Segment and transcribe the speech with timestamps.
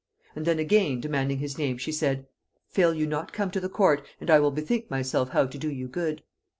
[0.35, 2.25] And then again, demanding his name, she said,
[2.69, 5.57] 'Fail you not to come to the court, and I will bethink myself how to
[5.59, 6.23] do you good.'